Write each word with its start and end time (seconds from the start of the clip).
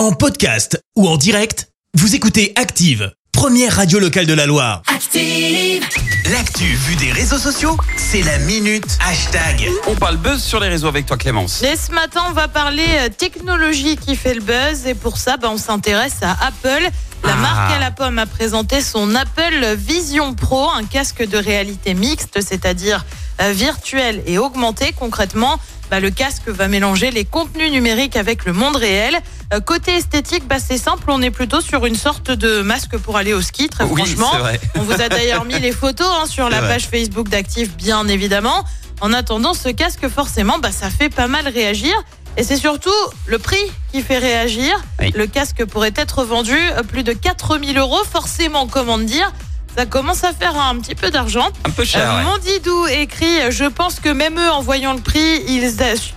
En 0.00 0.12
podcast 0.12 0.82
ou 0.96 1.06
en 1.06 1.18
direct, 1.18 1.68
vous 1.92 2.14
écoutez 2.14 2.54
Active, 2.56 3.12
première 3.32 3.76
radio 3.76 3.98
locale 3.98 4.24
de 4.24 4.32
la 4.32 4.46
Loire. 4.46 4.80
Active. 4.86 5.84
L'actu 6.32 6.64
vue 6.64 6.96
des 6.96 7.12
réseaux 7.12 7.36
sociaux, 7.36 7.76
c'est 7.98 8.22
la 8.22 8.38
minute 8.38 8.96
hashtag. 9.06 9.68
On 9.88 9.96
parle 9.96 10.16
buzz 10.16 10.42
sur 10.42 10.58
les 10.58 10.68
réseaux 10.68 10.88
avec 10.88 11.04
toi 11.04 11.18
Clémence. 11.18 11.62
Et 11.62 11.76
ce 11.76 11.92
matin, 11.92 12.22
on 12.30 12.32
va 12.32 12.48
parler 12.48 12.86
euh, 12.88 13.08
technologie 13.10 13.98
qui 13.98 14.16
fait 14.16 14.32
le 14.32 14.40
buzz. 14.40 14.86
Et 14.86 14.94
pour 14.94 15.18
ça, 15.18 15.36
bah, 15.36 15.50
on 15.52 15.58
s'intéresse 15.58 16.16
à 16.22 16.46
Apple. 16.46 16.88
La 17.24 17.32
Ah. 17.32 17.36
marque 17.36 17.72
à 17.72 17.78
la 17.78 17.90
pomme 17.90 18.18
a 18.18 18.26
présenté 18.26 18.80
son 18.80 19.14
Apple 19.14 19.74
Vision 19.76 20.34
Pro, 20.34 20.70
un 20.70 20.84
casque 20.84 21.26
de 21.26 21.36
réalité 21.38 21.94
mixte, 21.94 22.40
c'est-à-dire 22.40 23.04
euh, 23.42 23.52
virtuel 23.52 24.22
et 24.26 24.38
augmenté. 24.38 24.92
Concrètement, 24.98 25.58
bah, 25.90 26.00
le 26.00 26.10
casque 26.10 26.48
va 26.48 26.68
mélanger 26.68 27.10
les 27.10 27.24
contenus 27.24 27.70
numériques 27.72 28.16
avec 28.16 28.44
le 28.44 28.52
monde 28.52 28.76
réel. 28.76 29.18
Euh, 29.52 29.60
côté 29.60 29.92
esthétique, 29.96 30.46
bah, 30.46 30.56
c'est 30.64 30.78
simple, 30.78 31.04
on 31.08 31.20
est 31.22 31.30
plutôt 31.30 31.60
sur 31.60 31.84
une 31.86 31.96
sorte 31.96 32.30
de 32.30 32.62
masque 32.62 32.96
pour 32.98 33.16
aller 33.16 33.32
au 33.34 33.42
ski, 33.42 33.68
très 33.68 33.84
Oui, 33.84 34.02
franchement. 34.02 34.38
vrai. 34.38 34.60
On 34.76 34.82
vous 34.82 35.00
a 35.00 35.08
d'ailleurs 35.08 35.44
mis 35.44 35.58
les 35.58 35.72
photos 35.72 36.08
hein, 36.10 36.26
sur 36.26 36.48
la 36.48 36.60
vrai. 36.60 36.68
page 36.74 36.86
Facebook 36.88 37.28
d'Active, 37.28 37.74
bien 37.76 38.06
évidemment. 38.08 38.64
En 39.02 39.14
attendant, 39.14 39.54
ce 39.54 39.70
casque, 39.70 40.06
forcément, 40.08 40.58
bah, 40.58 40.72
ça 40.72 40.90
fait 40.90 41.08
pas 41.08 41.26
mal 41.26 41.48
réagir. 41.48 41.94
Et 42.36 42.44
c'est 42.44 42.56
surtout 42.56 42.90
le 43.26 43.38
prix 43.38 43.58
qui 43.92 44.02
fait 44.02 44.18
réagir. 44.18 44.80
Oui. 45.00 45.12
Le 45.14 45.26
casque 45.26 45.64
pourrait 45.64 45.92
être 45.96 46.24
vendu 46.24 46.56
à 46.76 46.82
plus 46.82 47.02
de 47.02 47.12
4000 47.12 47.76
euros. 47.78 48.02
Forcément, 48.10 48.66
comment 48.66 48.98
dire 48.98 49.32
ça 49.76 49.86
commence 49.86 50.24
à 50.24 50.32
faire 50.32 50.58
un 50.58 50.78
petit 50.78 50.94
peu 50.94 51.10
d'argent. 51.10 51.48
Un 51.64 51.70
peu 51.70 51.84
cher. 51.84 52.10
Euh, 52.10 52.18
ouais. 52.18 52.24
Mondidou 52.24 52.86
écrit 52.86 53.50
Je 53.50 53.64
pense 53.64 54.00
que 54.00 54.08
même 54.08 54.38
eux, 54.38 54.50
en 54.50 54.60
voyant 54.60 54.92
le 54.92 55.00
prix 55.00 55.44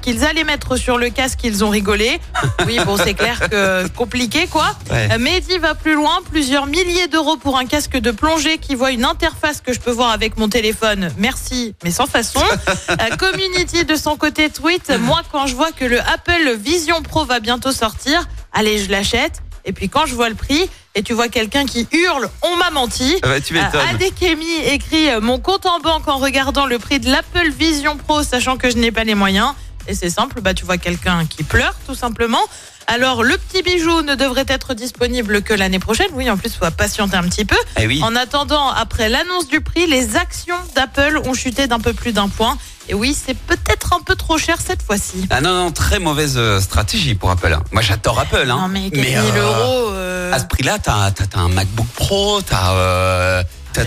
qu'ils 0.01 0.25
allaient 0.25 0.43
mettre 0.43 0.75
sur 0.77 0.97
le 0.97 1.09
casque, 1.09 1.39
ils 1.43 1.63
ont 1.63 1.69
rigolé. 1.69 2.19
Oui, 2.65 2.79
bon, 2.85 2.95
c'est 2.97 3.13
clair 3.13 3.49
que 3.49 3.87
compliqué, 3.89 4.47
quoi. 4.47 4.75
Ouais. 4.89 5.09
Euh, 5.11 5.17
Mehdi 5.17 5.57
va 5.57 5.75
plus 5.75 5.95
loin, 5.95 6.19
plusieurs 6.31 6.65
milliers 6.65 7.07
d'euros 7.07 7.35
pour 7.35 7.57
un 7.57 7.65
casque 7.65 7.97
de 7.97 8.11
plongée 8.11 8.57
qui 8.57 8.75
voit 8.75 8.91
une 8.91 9.03
interface 9.03 9.59
que 9.59 9.73
je 9.73 9.79
peux 9.79 9.91
voir 9.91 10.11
avec 10.11 10.37
mon 10.37 10.47
téléphone. 10.47 11.11
Merci, 11.17 11.75
mais 11.83 11.91
sans 11.91 12.05
façon. 12.05 12.39
Euh, 12.89 13.15
Community 13.17 13.85
de 13.85 13.95
son 13.95 14.17
côté 14.17 14.49
tweet, 14.49 14.91
moi 14.99 15.21
quand 15.31 15.47
je 15.47 15.55
vois 15.55 15.71
que 15.71 15.85
le 15.85 15.99
Apple 15.99 16.55
Vision 16.57 17.01
Pro 17.01 17.25
va 17.25 17.39
bientôt 17.39 17.71
sortir, 17.71 18.27
allez 18.51 18.77
je 18.77 18.91
l'achète. 18.91 19.41
Et 19.65 19.73
puis 19.73 19.89
quand 19.89 20.05
je 20.05 20.15
vois 20.15 20.29
le 20.29 20.35
prix 20.35 20.69
et 20.95 21.03
tu 21.03 21.13
vois 21.13 21.27
quelqu'un 21.27 21.65
qui 21.65 21.87
hurle, 21.91 22.29
on 22.41 22.55
m'a 22.57 22.69
menti. 22.69 23.15
Ah 23.23 23.27
bah, 23.27 23.41
tu 23.41 23.53
m'étonnes. 23.53 23.81
Euh, 23.81 23.93
Adekemi 23.95 24.57
écrit 24.67 25.09
euh, 25.09 25.21
mon 25.21 25.39
compte 25.39 25.65
en 25.65 25.79
banque 25.79 26.07
en 26.07 26.17
regardant 26.17 26.65
le 26.65 26.77
prix 26.79 26.99
de 26.99 27.09
l'Apple 27.09 27.49
Vision 27.49 27.97
Pro, 27.97 28.23
sachant 28.23 28.57
que 28.57 28.69
je 28.69 28.77
n'ai 28.77 28.91
pas 28.91 29.03
les 29.03 29.15
moyens. 29.15 29.53
Et 29.87 29.95
c'est 29.95 30.09
simple, 30.09 30.39
bah 30.39 30.53
tu 30.53 30.63
vois 30.63 30.77
quelqu'un 30.77 31.25
qui 31.25 31.43
pleure 31.43 31.75
tout 31.85 31.95
simplement. 31.95 32.39
Alors 32.87 33.23
le 33.23 33.37
petit 33.37 33.63
bijou 33.63 34.01
ne 34.01 34.15
devrait 34.15 34.45
être 34.47 34.73
disponible 34.73 35.41
que 35.41 35.53
l'année 35.53 35.79
prochaine. 35.79 36.07
Oui, 36.13 36.29
en 36.29 36.37
plus, 36.37 36.53
faut 36.53 36.69
patienter 36.71 37.15
un 37.17 37.23
petit 37.23 37.43
peu. 37.43 37.57
Eh 37.79 37.87
oui. 37.87 38.01
En 38.03 38.15
attendant, 38.15 38.69
après 38.69 39.09
l'annonce 39.09 39.47
du 39.47 39.59
prix, 39.61 39.87
les 39.87 40.15
actions 40.15 40.55
d'Apple 40.75 41.19
ont 41.25 41.33
chuté 41.33 41.67
d'un 41.67 41.79
peu 41.79 41.93
plus 41.93 42.13
d'un 42.13 42.29
point. 42.29 42.57
Et 42.89 42.93
oui, 42.93 43.13
c'est 43.15 43.37
peut-être 43.37 43.93
un 43.93 44.01
peu 44.01 44.15
trop 44.15 44.37
cher 44.37 44.57
cette 44.65 44.81
fois-ci. 44.83 45.25
Ah 45.29 45.39
non, 45.41 45.53
non, 45.53 45.71
très 45.71 45.99
mauvaise 45.99 46.35
euh, 46.37 46.59
stratégie 46.59 47.15
pour 47.15 47.31
Apple. 47.31 47.51
hein. 47.53 47.63
Moi 47.71 47.81
j'adore 47.81 48.19
Apple. 48.19 48.49
Hein. 48.49 48.57
Non 48.61 48.67
mais 48.67 48.89
4000 48.89 49.05
euh, 49.35 49.41
euros. 49.41 49.89
euh, 49.93 50.12
À 50.33 50.39
ce 50.39 50.45
prix-là, 50.45 50.79
t'as 50.81 51.11
t'as 51.11 51.39
un 51.39 51.47
MacBook 51.47 51.85
Pro, 51.95 52.41
t'as 52.41 52.73
euh, 52.73 53.43
t'as- 53.71 53.83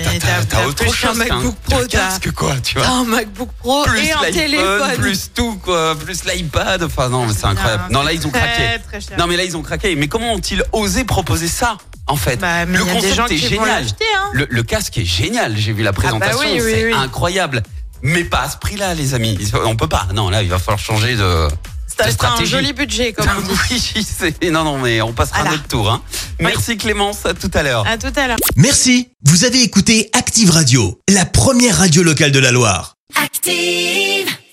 autre 0.66 0.84
chose. 0.94 1.18
t'as 1.18 1.34
MacBook 1.34 1.56
Pro, 1.68 1.78
un 1.80 1.86
t'as- 1.86 1.98
casque 1.98 2.30
quoi, 2.30 2.54
tu 2.62 2.78
vois. 2.78 2.86
un 2.86 3.02
MacBook 3.04 3.48
Pro 3.58 3.82
plus 3.82 4.04
et 4.06 4.12
un 4.12 4.20
téléphone. 4.30 4.92
plus 4.96 5.32
tout 5.34 5.58
quoi, 5.64 5.96
plus 5.96 6.24
l'iPad. 6.24 6.84
Enfin 6.84 7.08
non, 7.08 7.26
mais 7.26 7.32
c'est 7.36 7.46
incroyable. 7.46 7.84
Non, 7.90 8.02
là 8.02 8.12
ils 8.12 8.24
ont 8.28 8.30
très, 8.30 8.38
craqué. 8.38 8.80
Très 8.88 9.00
cher. 9.00 9.18
Non 9.18 9.26
mais 9.26 9.36
là 9.36 9.42
ils 9.42 9.56
ont 9.56 9.62
craqué. 9.62 9.96
Mais 9.96 10.06
comment 10.06 10.32
ont-ils 10.34 10.62
osé 10.70 11.02
proposer 11.04 11.48
ça 11.48 11.78
en 12.06 12.14
fait 12.16 12.36
Bah, 12.36 12.64
Le 12.64 12.84
concept 12.84 13.32
est 13.32 13.36
génial. 13.38 13.82
Hein. 13.82 14.30
Le, 14.32 14.46
le 14.48 14.62
casque 14.62 14.98
est 14.98 15.04
génial, 15.04 15.56
j'ai 15.56 15.72
vu 15.72 15.82
la 15.82 15.92
présentation, 15.92 16.38
oui, 16.38 16.60
oui, 16.62 16.72
c'est 16.72 16.84
oui. 16.86 16.92
incroyable. 16.92 17.64
Mais 18.02 18.22
pas 18.22 18.42
à 18.42 18.50
ce 18.50 18.56
prix-là, 18.58 18.94
les 18.94 19.14
amis. 19.14 19.36
On 19.64 19.74
peut 19.74 19.88
pas. 19.88 20.06
Non, 20.14 20.30
là, 20.30 20.42
il 20.44 20.48
va 20.48 20.60
falloir 20.60 20.78
changer 20.78 21.16
de. 21.16 21.48
C'est 21.88 22.24
un 22.24 22.44
joli 22.44 22.74
budget, 22.74 23.14
comme 23.14 23.26
on 23.38 23.40
dit. 23.40 23.94
oui, 24.42 24.50
non, 24.50 24.64
non, 24.64 24.78
mais 24.78 25.00
on 25.00 25.12
passera 25.14 25.40
un 25.40 25.52
autre 25.54 25.66
tour. 25.66 25.90
Hein. 25.90 26.02
Merci 26.40 26.76
Clémence, 26.76 27.24
à 27.24 27.34
tout 27.34 27.50
à 27.54 27.62
l'heure. 27.62 27.86
À 27.86 27.96
tout 27.96 28.12
à 28.16 28.28
l'heure. 28.28 28.36
Merci, 28.56 29.08
vous 29.24 29.44
avez 29.44 29.62
écouté 29.62 30.10
Active 30.12 30.50
Radio, 30.50 31.00
la 31.08 31.24
première 31.24 31.78
radio 31.78 32.02
locale 32.02 32.32
de 32.32 32.38
la 32.38 32.52
Loire. 32.52 32.96
Active. 33.22 34.35